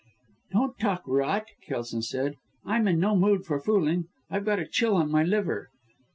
[0.51, 2.37] "Don't talk rot," Kelson said.
[2.65, 5.69] "I'm in no mood for fooling, I've got a chill on my liver."